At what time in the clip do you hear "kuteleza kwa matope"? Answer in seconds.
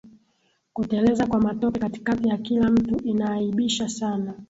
0.73-1.79